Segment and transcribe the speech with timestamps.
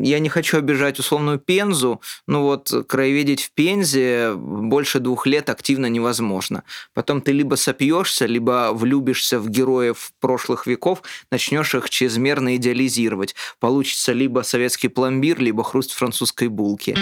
[0.00, 5.86] Я не хочу обижать условную Пензу, но вот краеведить в Пензе больше двух лет активно
[5.86, 6.62] невозможно.
[6.94, 13.34] Потом ты либо сопьешься, либо влюбишься в героев прошлых веков, начнешь их чрезмерно идеализировать.
[13.58, 16.96] Получится либо советский пломбир, либо хруст французской булки.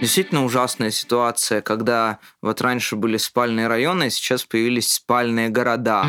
[0.00, 6.06] Действительно ужасная ситуация, когда вот раньше были спальные районы, а сейчас появились спальные города.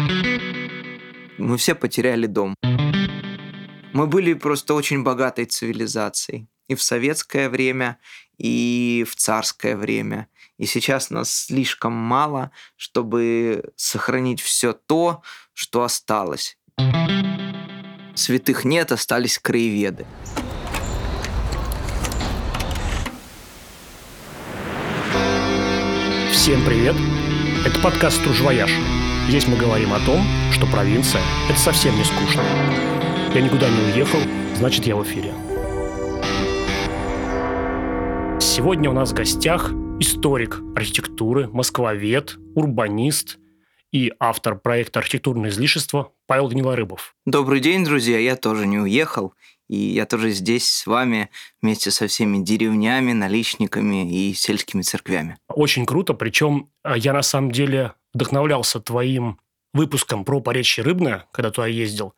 [1.37, 2.55] Мы все потеряли дом.
[3.95, 6.49] Мы были просто очень богатой цивилизацией.
[6.67, 7.97] И в советское время,
[8.37, 10.27] и в царское время.
[10.57, 16.57] И сейчас нас слишком мало, чтобы сохранить все то, что осталось.
[18.15, 20.05] Святых нет, остались краеведы.
[26.33, 26.97] Всем привет!
[27.65, 28.71] Это подкаст «Стружвояж».
[29.29, 33.04] Здесь мы говорим о том, что провинция– это совсем не скучно.
[33.35, 34.19] Я никуда не уехал,
[34.55, 35.33] значит, я в эфире.
[38.39, 43.37] Сегодня у нас в гостях историк архитектуры, москвовед, урбанист
[43.91, 47.13] и автор проекта «Архитектурное излишество» Павел Гнилорыбов.
[47.25, 48.19] Добрый день, друзья!
[48.19, 49.33] Я тоже не уехал.
[49.67, 51.29] И я тоже здесь с вами
[51.61, 55.35] вместе со всеми деревнями, наличниками и сельскими церквями.
[55.49, 56.13] Очень круто.
[56.13, 59.41] Причем а, я на самом деле вдохновлялся твоим
[59.73, 62.13] выпуском про Поречье Рыбное, когда туда ездил.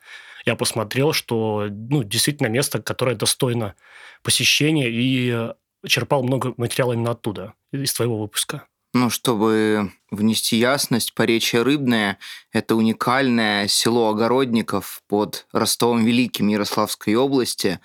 [0.48, 3.76] Я посмотрел, что ну, действительно место, которое достойно
[4.24, 5.52] посещения, и
[5.86, 8.64] черпал много материала именно оттуда, из твоего выпуска.
[8.94, 12.18] Ну, чтобы внести ясность, Поречье Рыбное–
[12.54, 17.82] это уникальное село огородников под Ростовом Великим Ярославской области.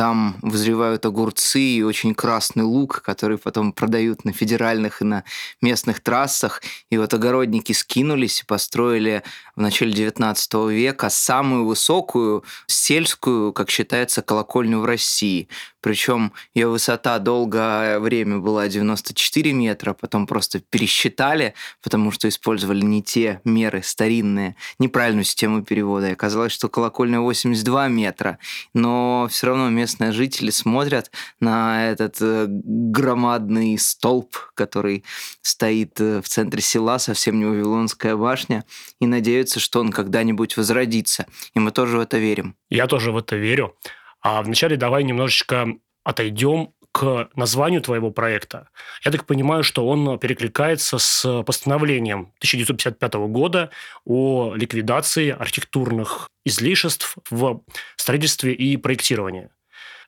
[0.00, 5.24] Там вызревают огурцы и очень красный лук, который потом продают на федеральных и на
[5.60, 6.62] местных трассах.
[6.88, 9.22] И вот огородники скинулись и построили
[9.56, 15.48] в начале 19 века самую высокую сельскую, как считается, колокольню в России.
[15.80, 23.02] Причем ее высота долгое время была 94 метра, потом просто пересчитали, потому что использовали не
[23.02, 26.08] те меры старинные, неправильную систему перевода.
[26.08, 28.38] И оказалось, что колокольня 82 метра.
[28.74, 31.10] Но все равно местные жители смотрят
[31.40, 35.04] на этот э, громадный столб, который
[35.42, 38.64] стоит э, в центре села, совсем не Вавилонская башня,
[39.00, 41.26] и надеются, что он когда-нибудь возродится.
[41.54, 42.56] И мы тоже в это верим.
[42.68, 43.76] Я тоже в это верю.
[44.20, 45.68] А вначале давай немножечко
[46.04, 48.68] отойдем к названию твоего проекта.
[49.04, 53.70] Я так понимаю, что он перекликается с постановлением 1955 года
[54.04, 57.62] о ликвидации архитектурных излишеств в
[57.96, 59.50] строительстве и проектировании.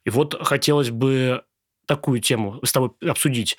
[0.05, 1.45] И вот хотелось бы
[1.87, 3.57] такую тему с тобой обсудить.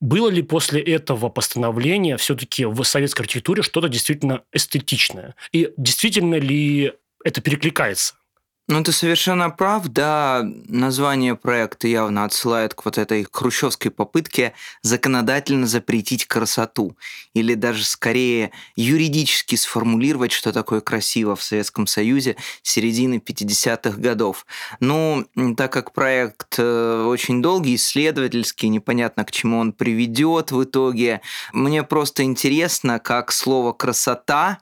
[0.00, 5.36] Было ли после этого постановления все-таки в советской архитектуре что-то действительно эстетичное?
[5.52, 6.92] И действительно ли
[7.24, 8.16] это перекликается?
[8.66, 15.66] Ну, ты совершенно прав, да, название проекта явно отсылает к вот этой хрущевской попытке законодательно
[15.66, 16.96] запретить красоту,
[17.34, 24.46] или даже скорее юридически сформулировать, что такое красиво в Советском Союзе середины 50-х годов.
[24.80, 25.26] Ну,
[25.58, 31.20] так как проект э, очень долгий, исследовательский, непонятно, к чему он приведет в итоге,
[31.52, 34.60] мне просто интересно, как слово «красота»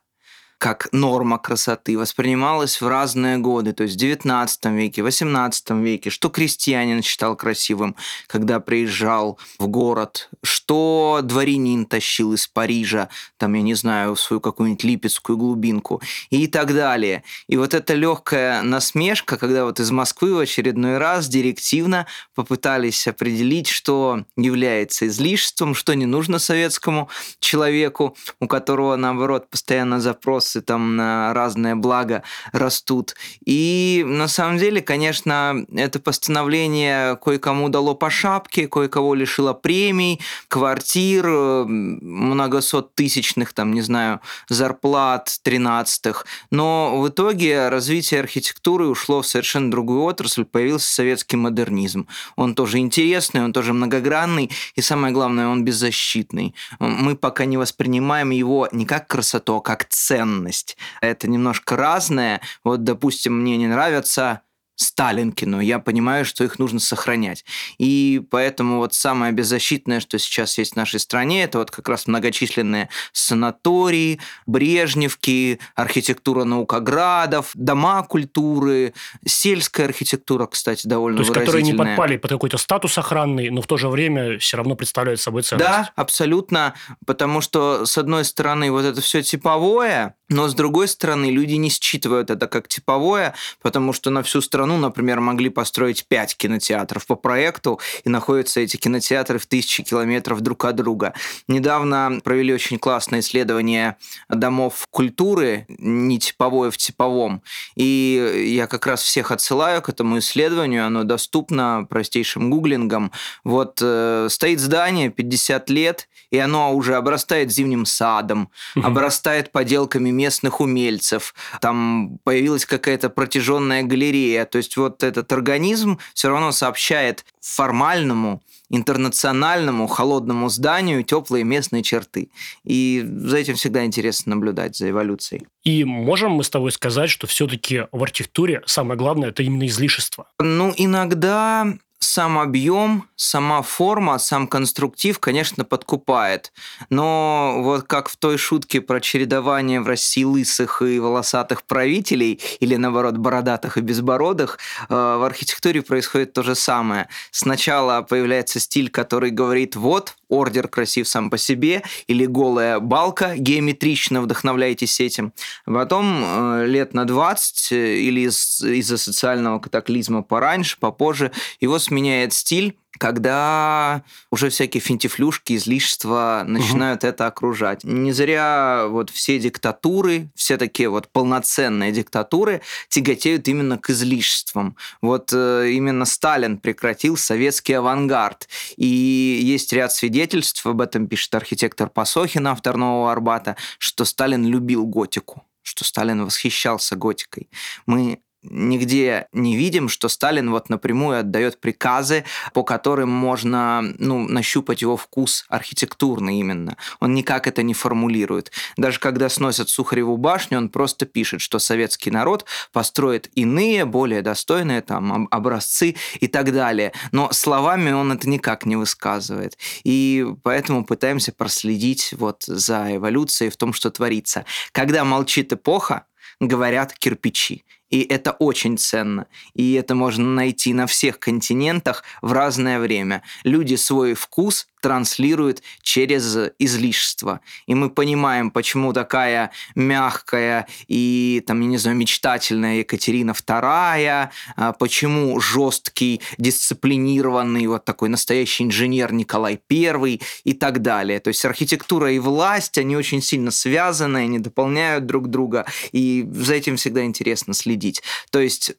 [0.62, 6.28] как норма красоты воспринималась в разные годы, то есть в 19 веке, 18 веке, что
[6.28, 7.96] крестьянин считал красивым,
[8.28, 13.08] когда приезжал в город, что дворянин тащил из Парижа,
[13.38, 17.24] там, я не знаю, свою какую-нибудь липецкую глубинку и так далее.
[17.48, 22.06] И вот эта легкая насмешка, когда вот из Москвы в очередной раз директивно
[22.36, 27.08] попытались определить, что является излишеством, что не нужно советскому
[27.40, 33.14] человеку, у которого, наоборот, постоянно запрос ресурсы там на разное благо растут.
[33.44, 41.26] И на самом деле, конечно, это постановление кое-кому дало по шапке, кое-кого лишило премий, квартир,
[41.26, 46.26] многосот тысячных, там, не знаю, зарплат тринадцатых.
[46.50, 52.06] Но в итоге развитие архитектуры ушло в совершенно другую отрасль, появился советский модернизм.
[52.36, 56.54] Он тоже интересный, он тоже многогранный, и самое главное, он беззащитный.
[56.78, 60.76] Мы пока не воспринимаем его не как красоту, а как ценность ценность.
[61.00, 62.40] Это немножко разное.
[62.64, 64.42] Вот, допустим, мне не нравятся
[64.74, 67.44] Сталинки, но я понимаю, что их нужно сохранять.
[67.78, 72.06] И поэтому вот самое беззащитное, что сейчас есть в нашей стране, это вот как раз
[72.06, 78.94] многочисленные санатории, Брежневки, архитектура наукоградов, дома культуры,
[79.26, 83.66] сельская архитектура, кстати, довольно То есть, которые не подпали под какой-то статус охранный, но в
[83.66, 85.68] то же время все равно представляют собой ценность.
[85.68, 86.74] Да, абсолютно,
[87.06, 91.68] потому что, с одной стороны, вот это все типовое, Но, с другой стороны, люди не
[91.68, 97.16] считывают это как типовое, потому что на всю страну, например, могли построить пять кинотеатров по
[97.16, 101.12] проекту, и находятся эти кинотеатры в тысячи километров друг от друга.
[101.48, 103.96] Недавно провели очень классное исследование
[104.30, 107.42] домов культуры, не типовое в типовом,
[107.76, 113.12] и я как раз всех отсылаю к этому исследованию, оно доступно простейшим гуглингом.
[113.44, 120.60] Вот э, стоит здание 50 лет, и оно уже обрастает зимним садом, обрастает поделками местных
[120.60, 124.44] умельцев, там появилась какая-то протяженная галерея.
[124.44, 128.40] То есть вот этот организм все равно сообщает формальному,
[128.70, 132.30] интернациональному, холодному зданию теплые местные черты.
[132.64, 135.46] И за этим всегда интересно наблюдать, за эволюцией.
[135.64, 140.26] И можем мы с тобой сказать, что все-таки в архитектуре самое главное– это именно излишество?
[140.38, 141.66] Ну, иногда
[142.02, 146.52] сам объем, сама форма, сам конструктив, конечно, подкупает.
[146.90, 152.76] Но вот как в той шутке про чередование в России лысых и волосатых правителей, или
[152.76, 154.58] наоборот бородатых и безбородых,
[154.88, 157.08] э, в архитектуре происходит то же самое.
[157.30, 164.22] Сначала появляется стиль, который говорит, вот, ордер красив сам по себе, или голая балка, геометрично
[164.22, 165.32] вдохновляетесь этим.
[165.66, 172.32] Потом э, лет на 20 э, или из- из-за социального катаклизма пораньше, попозже, его сменяет
[172.32, 177.84] стиль, когда уже всякие финтифлюшки, излишества начинают это окружать.
[177.84, 184.74] Не зря вот все диктатуры, все такие вот полноценные диктатуры тяготеют именно к излишествам.
[185.02, 188.48] Вот э, именно Сталин прекратил советский авангард.
[188.78, 194.86] И есть ряд свидетельств, об этом пишет архитектор Пасохин, автор Нового Арбата, что Сталин любил
[194.86, 197.48] готику что Сталин восхищался готикой.
[197.86, 204.82] Мы нигде не видим, что Сталин вот напрямую отдает приказы, по которым можно ну, нащупать
[204.82, 206.76] его вкус архитектурный именно.
[207.00, 208.52] Он никак это не формулирует.
[208.76, 214.80] Даже когда сносят Сухареву башню, он просто пишет, что советский народ построит иные, более достойные
[214.82, 216.92] там образцы и так далее.
[217.12, 219.56] Но словами он это никак не высказывает.
[219.84, 224.44] И поэтому пытаемся проследить вот за эволюцией в том, что творится.
[224.72, 226.06] Когда молчит эпоха,
[226.40, 227.64] говорят кирпичи.
[227.92, 229.26] И это очень ценно.
[229.54, 233.22] И это можно найти на всех континентах в разное время.
[233.44, 237.40] Люди свой вкус транслируют через излишество.
[237.66, 244.72] И мы понимаем, почему такая мягкая и, там, я не знаю, мечтательная Екатерина II, а
[244.72, 251.20] почему жесткий, дисциплинированный, вот такой настоящий инженер Николай I и так далее.
[251.20, 256.54] То есть архитектура и власть, они очень сильно связаны, они дополняют друг друга, и за
[256.54, 258.02] этим всегда интересно следить.
[258.30, 258.72] То есть,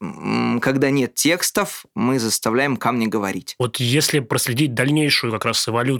[0.61, 3.55] когда нет текстов, мы заставляем камни говорить.
[3.57, 5.92] Вот если проследить дальнейшую как раз эволюцию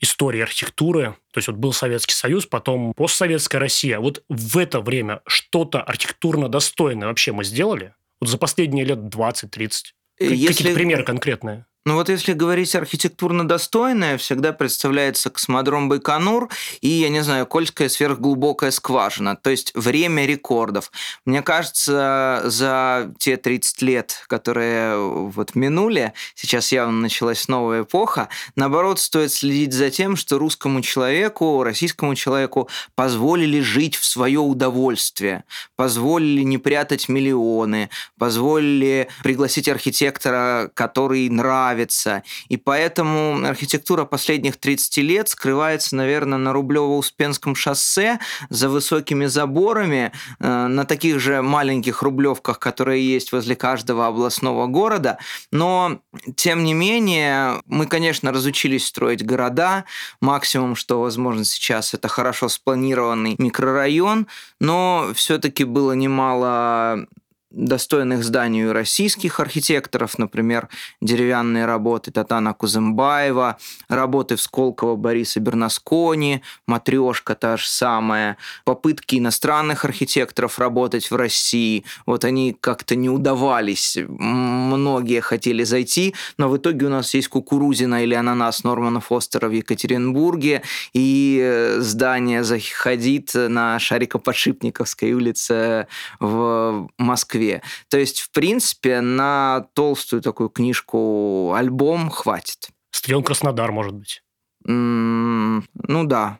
[0.00, 3.98] истории архитектуры, то есть вот был Советский Союз, потом постсоветская Россия.
[3.98, 7.94] Вот в это время что-то архитектурно достойное вообще мы сделали?
[8.20, 9.70] Вот за последние лет 20-30?
[10.18, 10.46] Если...
[10.46, 11.66] Какие-то примеры конкретные?
[11.86, 16.48] Ну вот если говорить архитектурно достойное, всегда представляется космодром Байконур
[16.80, 20.90] и, я не знаю, Кольская сверхглубокая скважина, то есть время рекордов.
[21.24, 28.98] Мне кажется, за те 30 лет, которые вот минули, сейчас явно началась новая эпоха, наоборот,
[28.98, 35.44] стоит следить за тем, что русскому человеку, российскому человеку позволили жить в свое удовольствие,
[35.76, 42.22] позволили не прятать миллионы, позволили пригласить архитектора, который нравится, нравится.
[42.48, 48.18] И поэтому архитектура последних 30 лет скрывается, наверное, на Рублево-Успенском шоссе
[48.50, 55.18] за высокими заборами, э, на таких же маленьких рублевках, которые есть возле каждого областного города.
[55.52, 56.00] Но,
[56.36, 59.84] тем не менее, мы, конечно, разучились строить города.
[60.20, 64.26] Максимум, что возможно сейчас, это хорошо спланированный микрорайон,
[64.60, 67.06] но все-таки было немало
[67.50, 70.68] достойных зданий у российских архитекторов, например,
[71.00, 73.56] деревянные работы Татана Кузымбаева,
[73.88, 81.84] работы в Сколково Бориса Бернаскони, матрешка та же самая, попытки иностранных архитекторов работать в России,
[82.04, 88.02] вот они как-то не удавались, многие хотели зайти, но в итоге у нас есть Кукурузина
[88.02, 90.62] или Ананас Нормана Фостера в Екатеринбурге,
[90.92, 95.86] и э, здание заходит на Шарикоподшипниковской улице
[96.18, 97.62] в Москве, Москве.
[97.88, 102.68] То есть, в принципе, на толстую такую книжку альбом хватит.
[102.90, 104.22] Стадион Краснодар, может быть.
[104.66, 106.38] Mm, ну да.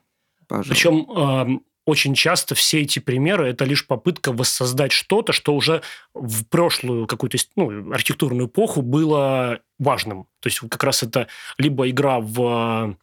[0.49, 0.69] Пожалуй.
[0.69, 5.83] Причем э, очень часто все эти примеры это лишь попытка воссоздать что-то, что уже
[6.15, 10.25] в прошлую какую-то ну, архитектурную эпоху было важным.
[10.41, 12.97] То есть как раз это либо игра в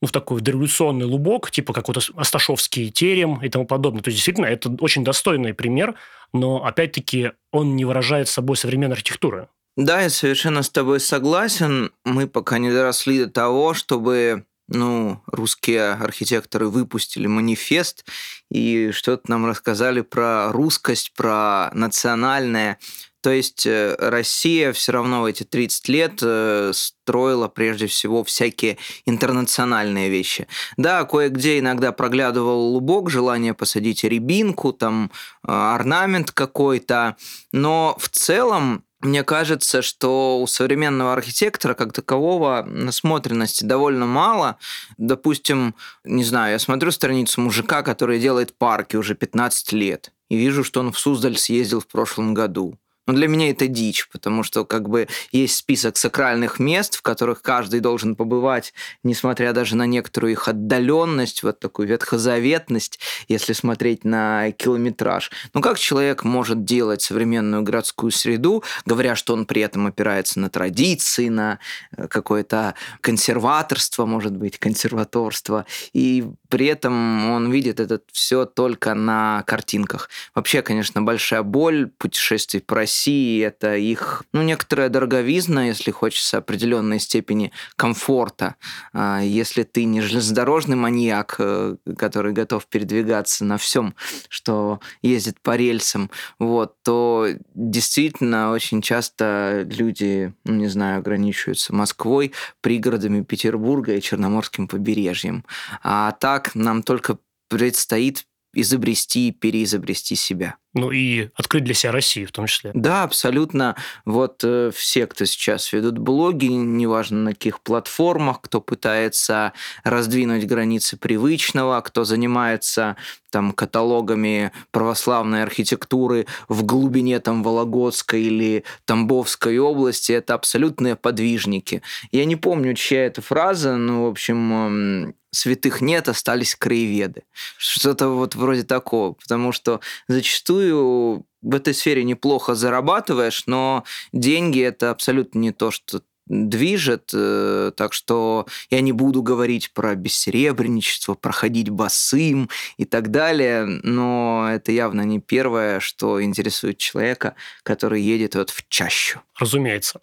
[0.00, 4.02] ну, в такой дореволюционный лубок, типа как вот Асташовский терем и тому подобное.
[4.02, 5.94] То есть, действительно, это очень достойный пример,
[6.32, 9.48] но, опять-таки, он не выражает собой современной архитектуры.
[9.76, 11.92] Да, я совершенно с тобой согласен.
[12.04, 18.04] Мы пока не доросли до того, чтобы ну, русские архитекторы выпустили манифест
[18.50, 22.78] и что-то нам рассказали про русскость, про национальное.
[23.22, 28.78] То есть э, Россия все равно в эти 30 лет э, строила прежде всего всякие
[29.04, 30.46] интернациональные вещи.
[30.76, 35.10] Да, кое-где иногда проглядывал лубок, желание посадить рябинку, там
[35.46, 37.16] э, орнамент какой-то,
[37.52, 44.58] но в целом мне кажется, что у современного архитектора как такового насмотренности довольно мало.
[44.98, 45.74] Допустим,
[46.04, 50.80] не знаю, я смотрю страницу мужика, который делает парки уже 15 лет, и вижу, что
[50.80, 52.78] он в Суздаль съездил в прошлом году.
[53.10, 57.42] Но для меня это дичь, потому что как бы есть список сакральных мест, в которых
[57.42, 64.52] каждый должен побывать, несмотря даже на некоторую их отдаленность, вот такую ветхозаветность, если смотреть на
[64.52, 65.32] километраж.
[65.54, 70.48] Но как человек может делать современную городскую среду, говоря, что он при этом опирается на
[70.48, 71.58] традиции, на
[71.96, 79.42] э, какое-то консерваторство, может быть, консерваторство, и при этом он видит это все только на
[79.48, 80.10] картинках.
[80.32, 86.38] Вообще, конечно, большая боль путешествий по России России это их, ну, некоторая дороговизна, если хочется
[86.38, 88.56] определенной степени комфорта.
[88.92, 93.94] А, если ты не железнодорожный маньяк, э, который готов передвигаться на всем,
[94.28, 102.32] что ездит по рельсам, вот, то действительно очень часто люди, ну, не знаю, ограничиваются Москвой,
[102.60, 105.46] пригородами Петербурга и Черноморским побережьем.
[105.82, 107.16] А так нам только
[107.48, 110.59] предстоит изобрести и переизобрести себя.
[110.72, 112.70] Ну и открыть для себя Россию в том числе.
[112.74, 113.74] Да, абсолютно.
[114.04, 120.96] Вот э, все, кто сейчас ведут блоги, неважно на каких платформах, кто пытается раздвинуть границы
[120.96, 122.96] привычного, кто занимается
[123.30, 131.82] там каталогами православной архитектуры в глубине там Вологодской или Тамбовской области, это абсолютные подвижники.
[132.12, 137.22] Я не помню, чья это фраза, но, в общем, святых нет, остались краеведы.
[137.56, 139.12] Что-то вот вроде такого.
[139.12, 146.02] Потому что зачастую в этой сфере неплохо зарабатываешь, но деньги это абсолютно не то, что
[146.26, 153.64] движет, э, так что я не буду говорить про бессеребренничество, проходить босым и так далее,
[153.64, 159.20] но это явно не первое, что интересует человека, который едет вот в чащу.
[159.38, 160.00] Разумеется.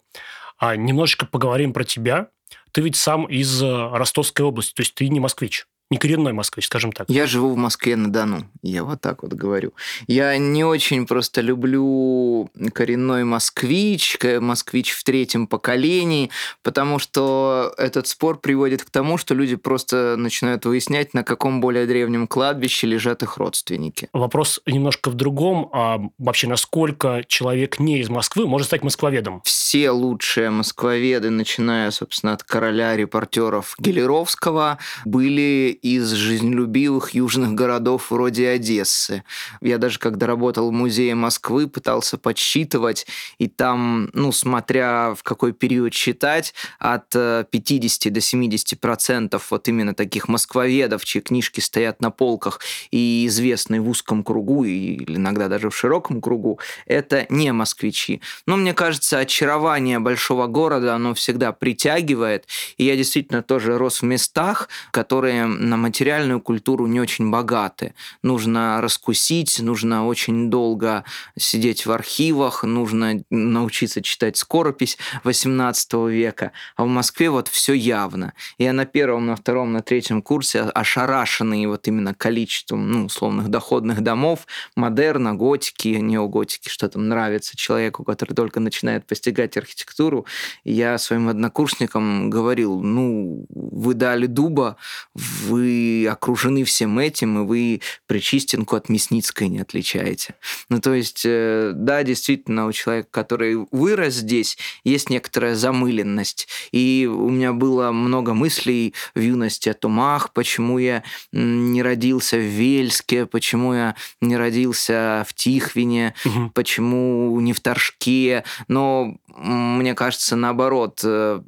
[0.58, 2.28] А немножечко поговорим про тебя.
[2.72, 6.66] Ты ведь сам из э, Ростовской области, то есть ты не москвич не коренной москвич,
[6.66, 7.08] скажем так.
[7.08, 9.72] Я живу в Москве-на-Дону, я вот так вот говорю.
[10.06, 16.30] Я не очень просто люблю коренной москвич, москвич в третьем поколении,
[16.62, 21.86] потому что этот спор приводит к тому, что люди просто начинают выяснять, на каком более
[21.86, 24.08] древнем кладбище лежат их родственники.
[24.12, 25.70] Вопрос немножко в другом.
[25.72, 29.40] А вообще, насколько человек не из Москвы может стать москвоведом?
[29.44, 38.48] Все лучшие москвоведы, начиная, собственно, от короля репортеров Гелеровского, были из жизнелюбивых южных городов вроде
[38.48, 39.24] Одессы.
[39.60, 43.06] Я даже когда работал в музее Москвы, пытался подсчитывать,
[43.38, 49.68] и там, ну, смотря в какой период считать, от 50 э, до 70 процентов вот
[49.68, 55.48] именно таких москвоведов, чьи книжки стоят на полках и известны в узком кругу, или иногда
[55.48, 58.20] даже в широком кругу, это не москвичи.
[58.46, 64.04] Но мне кажется, очарование большого города, оно всегда притягивает, и я действительно тоже рос в
[64.04, 67.94] местах, которые на материальную культуру не очень богаты.
[68.22, 71.04] Нужно раскусить, нужно очень долго
[71.36, 76.52] сидеть в архивах, нужно научиться читать скоропись 18 века.
[76.76, 78.32] А в Москве вот все явно.
[78.58, 84.00] Я на первом, на втором, на третьем курсе ошарашенный вот именно количеством ну, условных доходных
[84.00, 84.46] домов,
[84.76, 90.26] модерна, готики, неоготики, что там нравится человеку, который только начинает постигать архитектуру.
[90.64, 94.76] я своим однокурсникам говорил, ну, вы дали дуба,
[95.14, 100.34] вы вы окружены всем этим, и вы Причистенку от Мясницкой не отличаете.
[100.68, 106.48] Ну, то есть, э, да, действительно, у человека, который вырос здесь, есть некоторая замыленность.
[106.72, 112.36] И у меня было много мыслей в юности о том, ах, почему я не родился
[112.36, 116.50] в Вельске, почему я не родился в Тихвине, угу.
[116.54, 118.44] почему не в Торжке.
[118.68, 121.42] Но мне кажется, наоборот, э,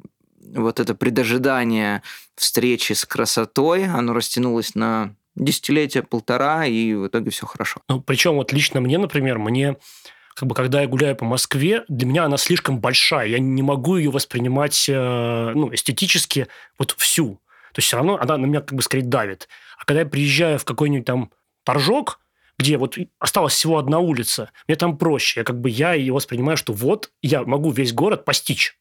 [0.53, 2.01] вот это предожидание
[2.35, 7.81] встречи с красотой, оно растянулось на десятилетия, полтора, и в итоге все хорошо.
[7.87, 9.77] Ну, причем вот лично мне, например, мне
[10.35, 13.27] как бы, когда я гуляю по Москве, для меня она слишком большая.
[13.27, 17.35] Я не могу ее воспринимать э, ну, эстетически вот всю.
[17.73, 19.47] То есть все равно она на меня как бы скорее давит.
[19.77, 21.31] А когда я приезжаю в какой-нибудь там
[21.63, 22.19] торжок,
[22.57, 25.41] где вот осталась всего одна улица, мне там проще.
[25.41, 28.77] Я как бы я и воспринимаю, что вот я могу весь город постичь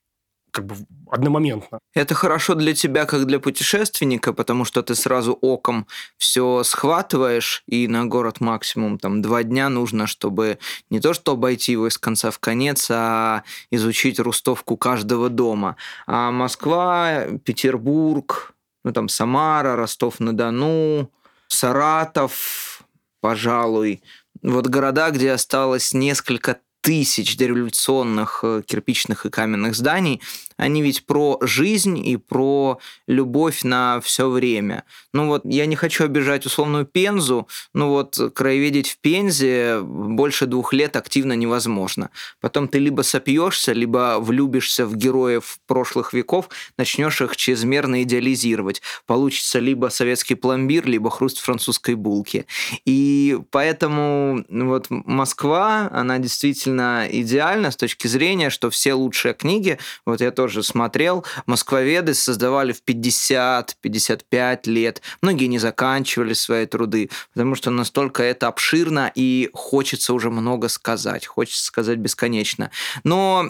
[0.51, 0.77] как бы
[1.11, 1.79] одномоментно.
[1.95, 7.89] Это хорошо для тебя, как для путешественника, потому что ты сразу оком все схватываешь, и
[7.89, 10.59] на город максимум там два дня нужно, чтобы
[10.91, 15.77] не то что обойти его из конца в конец, а изучить рустовку каждого дома.
[16.07, 18.55] А Москва, Петербург,
[18.85, 21.11] ну там Самара, Ростов-на-Дону,
[21.49, 22.83] Саратов,
[23.21, 24.03] пожалуй,
[24.43, 30.21] вот города, где осталось несколько тысяч дореволюционных э, кирпичных и каменных зданий,
[30.57, 34.85] они ведь про жизнь и про любовь на все время.
[35.13, 40.73] Ну вот, я не хочу обижать условную Пензу, но вот краеведить в Пензе больше двух
[40.73, 42.11] лет активно невозможно.
[42.41, 48.83] Потом ты либо сопьешься, либо влюбишься в героев прошлых веков, начнешь их чрезмерно идеализировать.
[49.07, 52.47] Получится либо советский пломбир, либо хруст французской булки.
[52.85, 60.21] И поэтому вот Москва, она действительно идеальна с точки зрения, что все лучшие книги, вот
[60.21, 65.03] я тоже смотрел, москвоведы создавали в 50-55 лет.
[65.23, 71.27] Многие не заканчивали свои труды, потому что настолько это обширно и хочется уже много сказать,
[71.27, 72.71] хочется сказать бесконечно.
[73.05, 73.49] Но,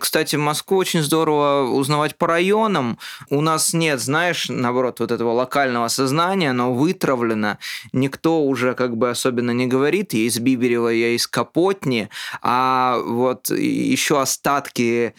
[0.00, 2.98] кстати, Москву очень здорово узнавать по районам.
[3.30, 7.58] У нас нет, знаешь, наоборот, вот этого локального сознания, оно вытравлено.
[7.92, 12.08] Никто уже как бы особенно не говорит, я из Биберева, я из Капотни,
[12.40, 12.61] а
[13.04, 15.14] вот еще остатки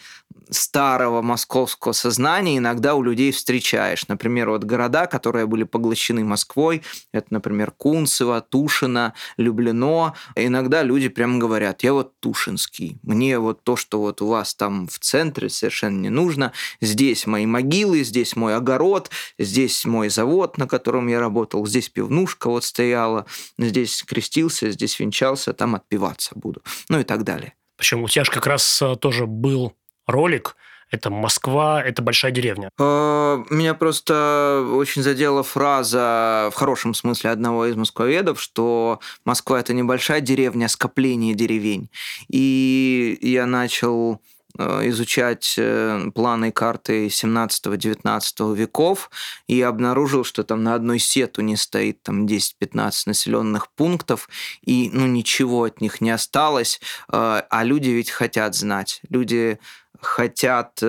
[0.50, 4.08] старого московского сознания иногда у людей встречаешь.
[4.08, 6.82] Например, вот города, которые были поглощены Москвой,
[7.12, 10.14] это, например, Кунцево, Тушино, Люблено.
[10.36, 14.88] Иногда люди прямо говорят, я вот Тушинский, мне вот то, что вот у вас там
[14.88, 16.52] в центре совершенно не нужно.
[16.80, 22.48] Здесь мои могилы, здесь мой огород, здесь мой завод, на котором я работал, здесь пивнушка
[22.48, 23.26] вот стояла,
[23.58, 26.62] здесь крестился, здесь венчался, там отпиваться буду.
[26.88, 27.54] Ну и так далее.
[27.76, 29.74] Причем у тебя же как раз э, тоже был
[30.06, 30.56] ролик.
[30.90, 32.70] Это Москва, это большая деревня.
[32.78, 39.72] А, меня просто очень задела фраза в хорошем смысле одного из москвоведов, что Москва это
[39.72, 41.90] небольшая деревня, а скопление деревень.
[42.28, 44.20] И я начал
[44.56, 49.10] Э, изучать э, планы и карты 17-19 веков
[49.48, 54.28] и обнаружил, что там на одной сету не стоит там 10-15 населенных пунктов,
[54.62, 59.00] и ну, ничего от них не осталось, э, а люди ведь хотят знать.
[59.08, 59.58] Люди
[60.04, 60.80] хотят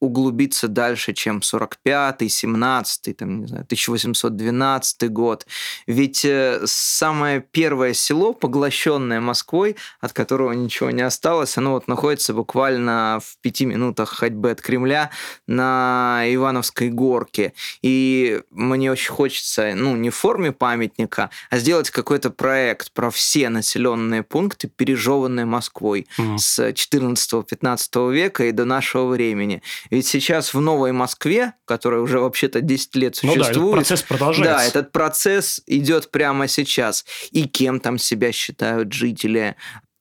[0.00, 5.46] углубиться дальше, чем 45-й, 17-й, там, не знаю, 1812 год.
[5.86, 12.34] Ведь э, самое первое село, поглощенное Москвой, от которого ничего не осталось, оно вот находится
[12.34, 15.10] буквально в пяти минутах ходьбы от Кремля
[15.46, 17.54] на Ивановской горке.
[17.82, 23.48] И мне очень хочется, ну, не в форме памятника, а сделать какой-то проект про все
[23.48, 26.38] населенные пункты, пережеванные Москвой mm.
[26.38, 29.62] с 14-15 века и до нашего времени.
[29.90, 33.56] Ведь сейчас в Новой Москве, которая уже вообще-то 10 лет существует...
[33.56, 34.54] Ну да, этот процесс продолжается.
[34.54, 37.04] Да, этот процесс идет прямо сейчас.
[37.30, 39.56] И кем там себя считают жители?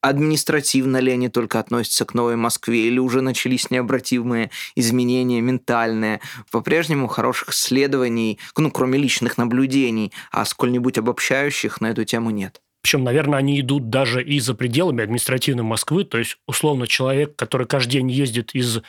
[0.09, 6.21] административно ли они только относятся к Новой Москве, или уже начались необратимые изменения ментальные.
[6.51, 12.61] По-прежнему хороших исследований, ну, кроме личных наблюдений, а сколь-нибудь обобщающих на эту тему нет.
[12.83, 16.03] Причем, наверное, они идут даже и за пределами административной Москвы.
[16.03, 18.81] То есть, условно, человек, который каждый день ездит из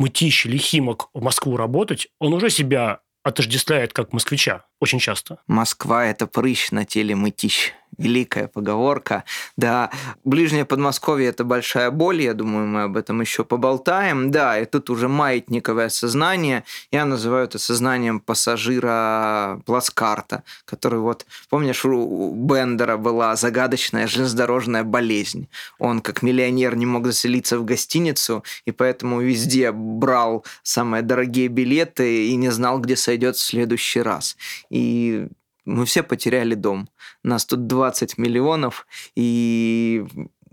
[0.00, 5.40] Мытищ или Химок в Москву работать, он уже себя отождествляет как москвича очень часто.
[5.46, 9.24] Москва– это прыщ на теле Мытищ великая поговорка.
[9.56, 9.90] Да,
[10.24, 14.30] ближнее Подмосковье– это большая боль, я думаю, мы об этом еще поболтаем.
[14.30, 16.64] Да, и тут уже маятниковое сознание.
[16.90, 25.48] Я называю это сознанием пассажира плацкарта, который вот, помнишь, у Бендера была загадочная железнодорожная болезнь.
[25.78, 32.28] Он, как миллионер, не мог заселиться в гостиницу, и поэтому везде брал самые дорогие билеты
[32.28, 34.36] и не знал, где сойдет в следующий раз.
[34.70, 35.28] И
[35.64, 36.88] мы все потеряли дом.
[37.22, 40.04] Нас тут 20 миллионов, и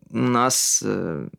[0.09, 1.29] у нас э,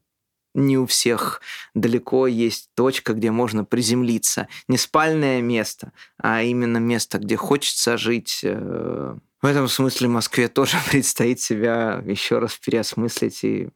[0.54, 1.40] не у всех
[1.74, 4.48] далеко есть точка, где можно приземлиться.
[4.66, 8.40] Не спальное место, а именно место, где хочется жить.
[8.42, 9.16] Э.
[9.40, 13.68] В этом смысле Москве тоже предстоит себя еще раз переосмыслить и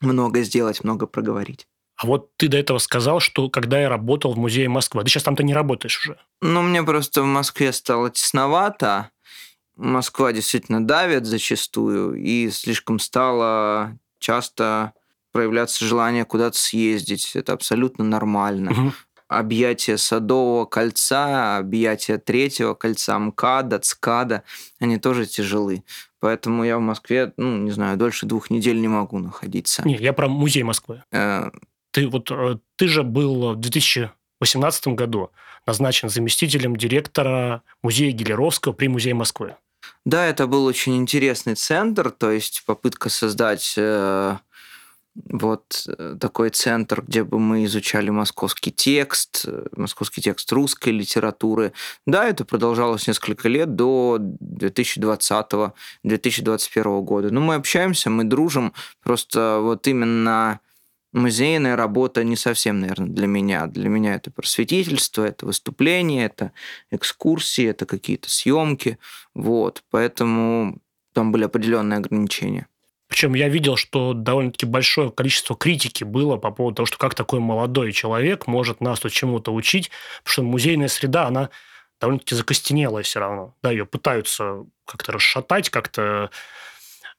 [0.00, 1.66] много сделать, много проговорить.
[1.96, 5.22] А вот ты до этого сказал, что когда я работал в музее Москвы, ты сейчас
[5.22, 6.18] там-то не работаешь уже.
[6.40, 9.10] Ну, мне просто в Москве стало тесновато.
[9.76, 14.92] Москва действительно давит зачастую, и слишком стало часто
[15.32, 17.32] проявляться желание куда-то съездить.
[17.34, 18.70] Это абсолютно нормально.
[18.70, 18.92] Угу.
[19.26, 24.44] объятия Садового кольца, объятия Третьего кольца, МКАДа, ЦКАДа,
[24.78, 25.82] они тоже тяжелы.
[26.20, 29.82] Поэтому я в Москве, ну, не знаю, дольше двух недель не могу находиться.
[29.84, 31.02] Не, я про музей Москвы.
[31.12, 31.50] Э...
[31.94, 35.30] Ты вот, э, ты же был в 2018 году
[35.64, 39.54] назначен заместителем директора музея Гелеровского при Музее Москвы.
[40.04, 44.36] Да, это был очень интересный центр, то есть попытка создать э,
[45.14, 51.72] вот э, такой центр, где бы мы изучали московский текст, э, московский текст русской литературы.
[52.06, 57.30] Да, это продолжалось несколько лет до 2020-2021 года.
[57.30, 60.58] Но мы общаемся, мы дружим, просто вот именно
[61.14, 63.66] музейная работа не совсем, наверное, для меня.
[63.66, 66.52] Для меня это просветительство, это выступление, это
[66.90, 68.98] экскурсии, это какие-то съемки.
[69.34, 70.80] Вот, поэтому
[71.12, 72.66] там были определенные ограничения.
[73.06, 77.38] Причем я видел, что довольно-таки большое количество критики было по поводу того, что как такой
[77.38, 79.90] молодой человек может нас тут чему-то учить,
[80.24, 81.50] потому что музейная среда, она
[82.00, 83.54] довольно-таки закостенелая все равно.
[83.62, 86.30] Да, ее пытаются как-то расшатать, как-то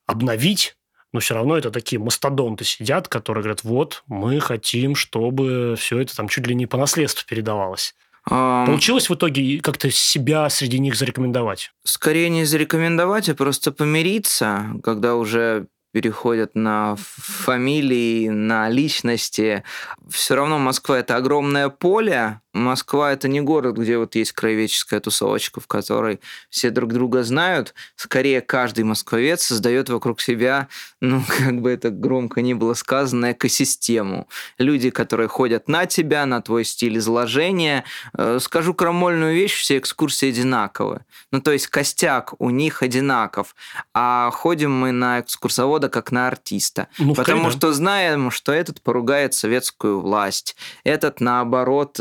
[0.05, 0.75] обновить,
[1.15, 6.13] но все равно это такие мастодонты сидят, которые говорят, вот, мы хотим, чтобы все это
[6.13, 7.95] там чуть ли не по наследству передавалось.
[8.25, 11.71] Получилось в итоге как-то себя среди них зарекомендовать?
[11.85, 19.63] Скорее не зарекомендовать, а просто помириться, когда уже переходят на фамилии, на личности.
[20.09, 25.59] Все равно Москва– это огромное поле, Москва это не город, где вот есть краеведческая тусовочка,
[25.59, 27.73] в которой все друг друга знают.
[27.97, 30.69] Скорее, каждый москвовец создает вокруг себя,
[31.01, 34.29] ну, как бы это громко не было сказано, экосистему.
[34.57, 37.83] Люди, которые ходят на тебя, на твой стиль изложения.
[38.17, 41.01] Э, скажу крамольную вещь, все экскурсии одинаковы.
[41.31, 43.53] Ну, то есть костяк у них одинаков.
[43.93, 46.87] А ходим мы на экскурсовода как на артиста.
[46.99, 51.99] Ну, потому что знаем, что этот поругает советскую власть, этот, наоборот,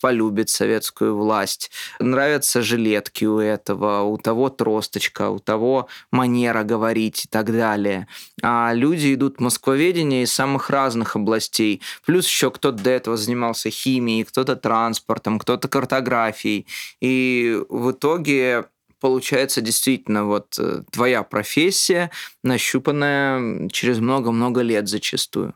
[0.00, 1.70] полюбит советскую власть.
[1.98, 8.06] Нравятся жилетки у этого, у того тросточка, у того манера говорить и так далее.
[8.42, 11.82] А люди идут в москвоведение из самых разных областей.
[12.04, 16.66] Плюс еще кто-то до этого занимался химией, кто-то транспортом, кто-то картографией.
[17.00, 18.64] И в итоге
[19.00, 22.10] получается действительно вот э, твоя профессия,
[22.42, 25.54] нащупанная через много-много лет зачастую.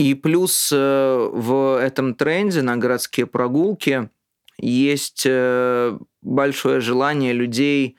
[0.00, 4.08] И плюс э, в этом тренде на городские прогулки
[4.56, 7.98] есть э, большое желание людей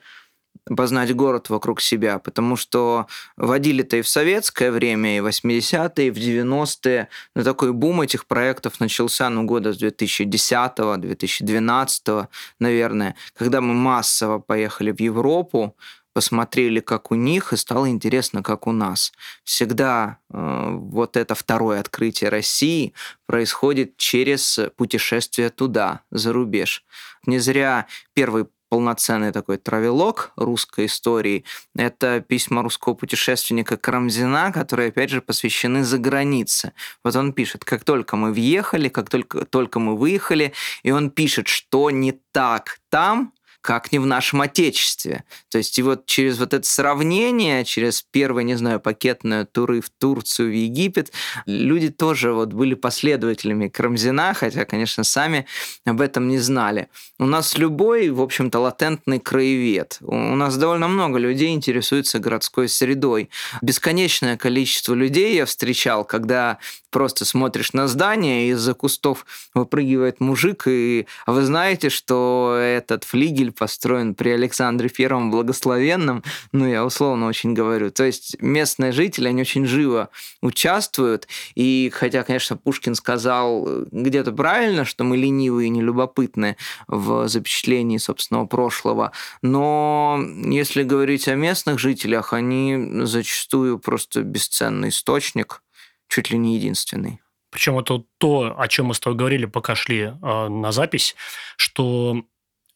[0.64, 6.10] познать город вокруг себя, потому что водили-то и в советское время, и в 80-е, и
[6.10, 7.06] в 90-е.
[7.36, 12.26] Но такой бум этих проектов начался, ну, года с 2010-2012,
[12.58, 15.76] наверное, когда мы массово поехали в Европу,
[16.12, 19.12] посмотрели, как у них, и стало интересно, как у нас.
[19.44, 22.92] Всегда э, вот это второе открытие России
[23.26, 26.84] происходит через путешествие туда, за рубеж.
[27.26, 31.44] Не зря первый полноценный такой травелог русской истории.
[31.76, 36.72] Это письма русского путешественника Карамзина, которые, опять же, посвящены за границе.
[37.04, 41.48] Вот он пишет, как только мы въехали, как только, только мы выехали, и он пишет,
[41.48, 45.24] что не так там, как не в нашем Отечестве.
[45.48, 49.88] То есть и вот через вот это сравнение, через первые, не знаю, пакетные туры в
[49.88, 51.12] Турцию, в Египет,
[51.46, 55.46] люди тоже вот были последователями Крамзина, хотя, конечно, сами
[55.84, 56.88] об этом не знали.
[57.20, 59.98] У нас любой, в общем-то, латентный краевед.
[60.00, 63.30] У нас довольно много людей интересуется городской средой.
[63.62, 66.58] Бесконечное количество людей я встречал, когда
[66.90, 74.14] просто смотришь на здание, из-за кустов выпрыгивает мужик, и вы знаете, что этот флигель построен
[74.14, 77.90] при Александре Первом Благословенном, ну, я условно очень говорю.
[77.90, 80.08] То есть местные жители, они очень живо
[80.40, 86.56] участвуют, и хотя, конечно, Пушкин сказал э, где-то правильно, что мы ленивые и нелюбопытны
[86.88, 89.12] в запечатлении собственного прошлого,
[89.42, 95.62] но если говорить о местных жителях, они зачастую просто бесценный источник,
[96.08, 97.20] чуть ли не единственный.
[97.52, 101.14] Причем это то, о чем мы с тобой говорили, пока шли э, на запись,
[101.58, 102.24] что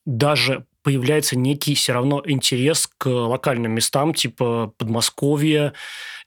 [0.07, 5.75] даже появляется некий все равно интерес к локальным местам, типа Подмосковья,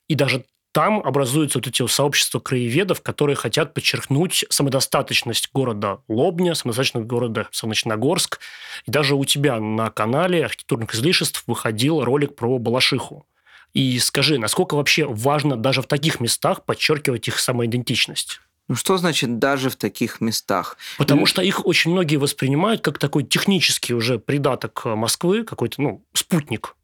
[0.07, 7.07] и даже там образуются вот эти сообщества краеведов, которые хотят подчеркнуть самодостаточность города Лобня, самодостаточность
[7.07, 8.39] города Солнечногорск.
[8.85, 13.25] И даже у тебя на канале архитектурных излишеств выходил ролик про Балашиху.
[13.73, 18.41] И скажи, насколько вообще важно даже в таких местах подчеркивать их самоидентичность?
[18.69, 20.77] Ну что значит даже в таких местах?
[20.99, 26.75] Потому что их очень многие воспринимают как такой технический уже придаток Москвы, какой-то ну, спутник,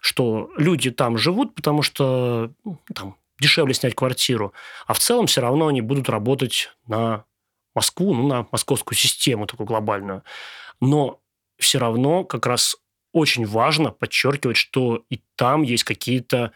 [0.00, 4.52] что люди там живут, потому что ну, там дешевле снять квартиру,
[4.88, 7.24] а в целом все равно они будут работать на
[7.72, 10.24] Москву, ну, на московскую систему такую глобальную.
[10.80, 11.20] Но
[11.56, 12.76] все равно как раз
[13.12, 16.52] очень важно подчеркивать, что и там есть какие-то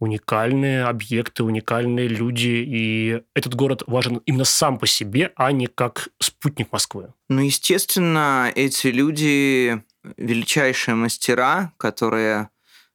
[0.00, 6.08] уникальные объекты, уникальные люди, и этот город важен именно сам по себе, а не как
[6.20, 7.12] спутник Москвы.
[7.28, 9.82] Ну, естественно, эти люди
[10.16, 12.50] величайшие мастера, которые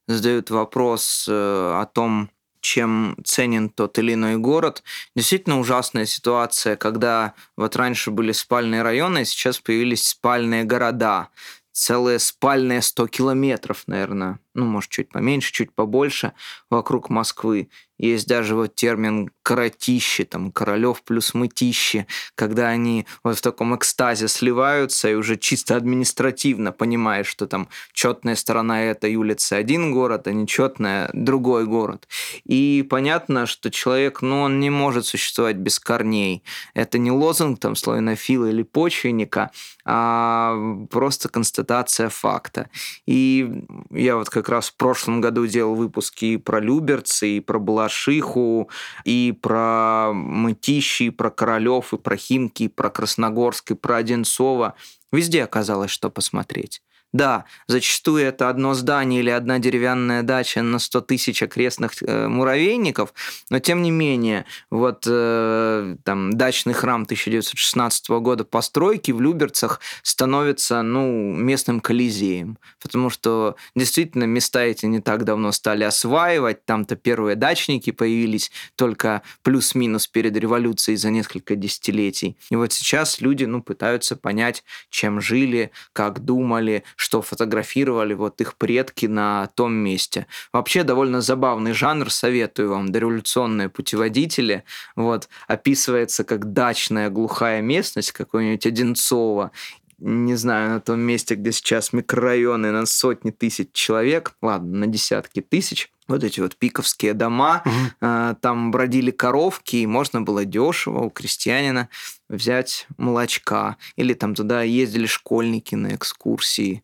[0.07, 2.29] задают вопрос э, о том,
[2.61, 4.83] чем ценен тот или иной город.
[5.15, 11.27] Действительно ужасная ситуация, когда вот раньше были спальные районы, а сейчас появились спальные города
[11.73, 16.33] целые спальные 100 километров, наверное, ну, может, чуть поменьше, чуть побольше,
[16.69, 17.69] вокруг Москвы.
[18.03, 24.27] Есть даже вот термин «коротище», там, «королев плюс мытище», когда они вот в таком экстазе
[24.27, 30.33] сливаются и уже чисто административно понимаешь, что там четная сторона этой улицы один город, а
[30.33, 32.09] нечетная другой город.
[32.43, 36.43] И понятно, что человек, ну, он не может существовать без корней.
[36.73, 39.51] Это не лозунг там славянофила или почвенника,
[39.85, 40.57] а
[40.91, 42.69] просто констатация факта.
[43.05, 47.59] И я вот как раз в прошлом году делал выпуски про Люберцы, и про
[47.93, 48.69] Балашиху,
[49.05, 54.75] и про Мытищи, и про Королев, и про Химки, и про Красногорск, и про Одинцово.
[55.11, 56.81] Везде оказалось, что посмотреть.
[57.13, 63.13] Да, зачастую это одно здание или одна деревянная дача на 100 тысяч окрестных э, муравейников,
[63.51, 70.81] но тем не менее, вот э, там дачный храм 1916 года постройки в Люберцах становится,
[70.81, 77.35] ну, местным колизеем, потому что действительно места эти не так давно стали осваивать, там-то первые
[77.35, 82.37] дачники появились только плюс-минус перед революцией за несколько десятилетий.
[82.49, 88.55] И вот сейчас люди, ну, пытаются понять, чем жили, как думали, что фотографировали вот их
[88.55, 90.25] предки на том месте.
[90.53, 94.63] Вообще довольно забавный жанр, советую вам, дореволюционные путеводители.
[94.95, 99.51] Вот, описывается как дачная глухая местность, какой-нибудь Одинцово,
[99.99, 105.41] не знаю, на том месте, где сейчас микрорайоны на сотни тысяч человек, ладно, на десятки
[105.41, 108.37] тысяч, вот эти вот пиковские дома, угу.
[108.41, 111.89] там бродили коровки, и можно было дешево у крестьянина
[112.35, 113.77] взять молочка.
[113.95, 116.83] Или там туда ездили школьники на экскурсии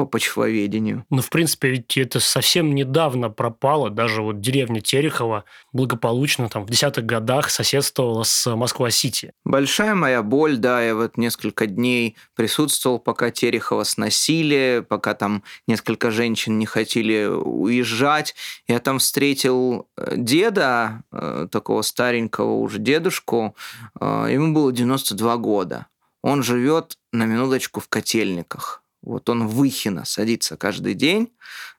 [0.00, 1.04] по почвоведению.
[1.10, 3.90] Ну, в принципе, ведь это совсем недавно пропало.
[3.90, 9.34] Даже вот деревня Терехова благополучно там в десятых годах соседствовала с Москва-Сити.
[9.44, 16.10] Большая моя боль, да, я вот несколько дней присутствовал, пока Терехова сносили, пока там несколько
[16.10, 18.34] женщин не хотели уезжать.
[18.66, 23.54] Я там встретил э, деда, э, такого старенького уже дедушку,
[24.00, 25.88] э, ему было 92 года.
[26.22, 28.82] Он живет на минуточку в котельниках.
[29.02, 31.32] Вот он в Выхино садится каждый день.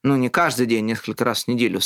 [0.03, 1.79] Ну, не каждый день, несколько раз в неделю.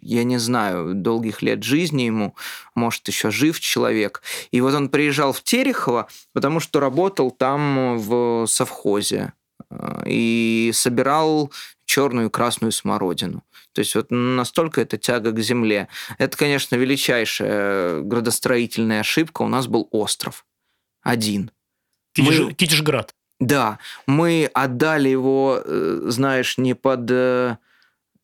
[0.00, 2.34] Я не знаю, долгих лет жизни ему.
[2.74, 4.22] Может, еще жив человек.
[4.50, 9.32] И вот он приезжал в Терехово, потому что работал там в совхозе
[9.70, 11.50] э, и собирал
[11.86, 13.42] черную и красную смородину.
[13.72, 15.88] То есть вот настолько это тяга к земле.
[16.18, 19.42] Это, конечно, величайшая градостроительная ошибка.
[19.42, 20.44] У нас был остров.
[21.02, 21.50] Один.
[22.12, 22.40] Китеж...
[22.40, 22.52] Мы...
[22.52, 23.14] Китежград.
[23.40, 27.58] Да, мы отдали его, э, знаешь, не под э,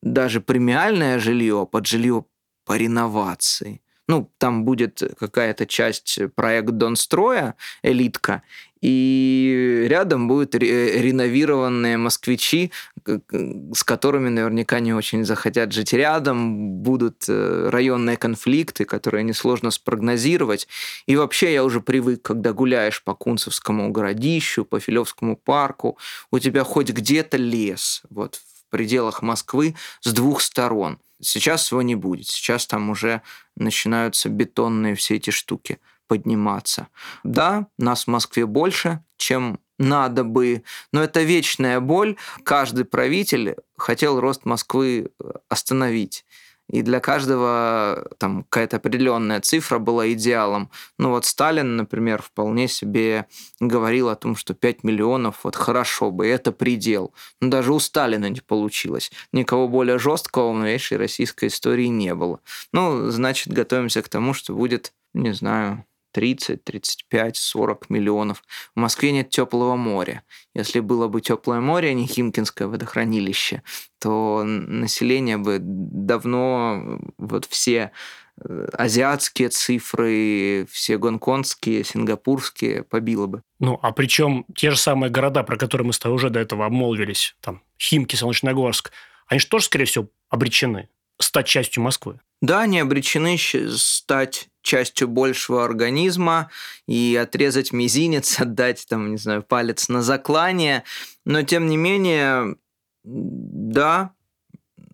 [0.01, 2.25] даже премиальное жилье, а под жилье
[2.65, 3.83] по реновации.
[4.09, 8.43] Ну, там будет какая-то часть проект Донстроя, элитка,
[8.83, 12.73] и рядом будут реновированные москвичи,
[13.07, 20.67] с которыми наверняка не очень захотят жить рядом, будут э, районные конфликты, которые несложно спрогнозировать.
[21.07, 25.97] И вообще я уже привык, когда гуляешь по Кунцевскому городищу, по Филевскому парку,
[26.33, 30.99] у тебя хоть где-то лес, вот в пределах Москвы с двух сторон.
[31.21, 32.27] Сейчас его не будет.
[32.27, 33.23] Сейчас там уже
[33.57, 36.89] начинаются бетонные все эти штуки подниматься.
[37.25, 40.63] Да, нас в Москве больше, чем надо бы,
[40.93, 42.17] но это вечная боль.
[42.45, 46.25] Каждый правитель хотел рост Москвы э, остановить.
[46.73, 50.71] И для каждого там какая-то определенная цифра была идеалом.
[50.99, 53.27] Ну вот Сталин, например, вполне себе
[53.61, 57.13] говорил о том, что 5 миллионов вот хорошо бы, это предел.
[57.41, 59.13] Но даже у Сталина не получилось.
[59.33, 62.41] Никого более жесткого в новейшей российской истории не было.
[62.73, 68.45] Ну, значит, готовимся к тому, что будет, не знаю, 30, 35, 40 миллионов.
[68.75, 70.23] В Москве нет теплого моря.
[70.55, 73.63] Если было бы теплое море, а не Химкинское водохранилище,
[73.99, 77.93] то население бы давно вот все
[78.37, 83.43] э, азиатские цифры, все гонконгские, сингапурские побило бы.
[83.59, 86.67] Ну, а причем те же самые города, про которые мы с тобой уже до этого
[86.67, 88.93] обмолвились, там Химки, Солнечногорск,
[89.27, 92.21] они же тоже, скорее всего, обречены стать частью Москвы.
[92.41, 96.51] Да, они обречены стать частью большего организма
[96.87, 100.85] и отрезать мизинец, отдать, там, не знаю, палец на заклание.
[101.25, 102.57] Но, тем не менее,
[103.05, 104.13] да,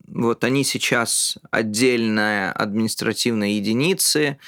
[0.08, 4.38] вот они сейчас отдельная административная единицы.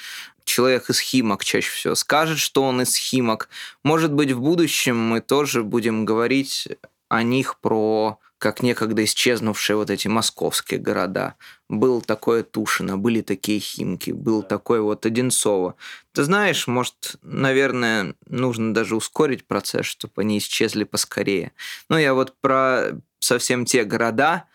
[0.43, 3.47] Человек из Химок чаще всего скажет, что он из Химок.
[3.83, 6.67] Может быть, в будущем мы тоже будем говорить
[7.09, 11.35] о них про как некогда исчезнувшие вот эти московские города.
[11.69, 15.75] Был такое Тушино, были такие Химки, был такой вот Одинцово.
[16.11, 21.51] Ты знаешь, может, наверное, нужно даже ускорить процесс, чтобы они исчезли поскорее.
[21.87, 24.45] Ну, я вот про совсем те города,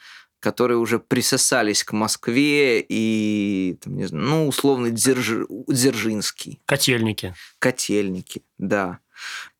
[0.40, 5.46] которые уже присосались к Москве и, там, не знаю, ну, условно, Дзерж...
[5.68, 6.60] Дзержинский.
[6.66, 7.36] Котельники.
[7.60, 8.98] Котельники, да.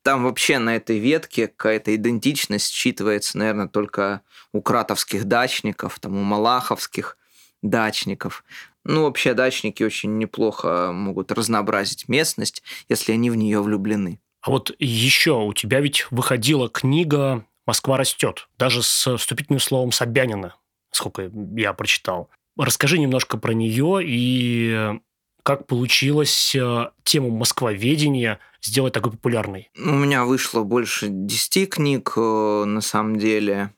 [0.07, 4.21] Там вообще на этой ветке какая-то идентичность считывается, наверное, только
[4.53, 7.17] у кратовских дачников, там, у малаховских
[7.61, 8.45] дачников.
[8.85, 14.21] Ну, вообще дачники очень неплохо могут разнообразить местность, если они в нее влюблены.
[14.39, 20.55] А вот еще у тебя ведь выходила книга «Москва растет», даже с вступительным словом Собянина,
[20.89, 22.29] сколько я прочитал.
[22.57, 25.01] Расскажи немножко про нее и
[25.47, 29.71] как получилось э, тему москвоведения сделать такой популярной?
[29.77, 33.71] У меня вышло больше 10 книг, э, на самом деле.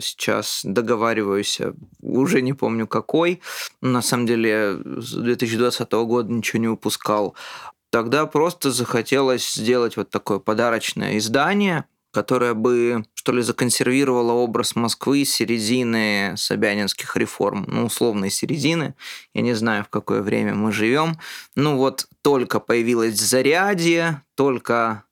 [0.00, 3.40] Сейчас договариваюсь, э, уже не помню какой.
[3.80, 7.34] На самом деле с 2020 года ничего не выпускал.
[7.88, 15.24] Тогда просто захотелось сделать вот такое подарочное издание– которая бы, что ли, законсервировала образ Москвы
[15.24, 18.94] середины собянинских реформ, ну, условной середины.
[19.34, 21.18] Я не знаю, в какое время мы живем.
[21.56, 25.04] Ну, вот только появилось зарядье, только